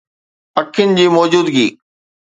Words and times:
پکين 0.53 0.89
جي 0.97 1.05
موجودگي 1.15 1.67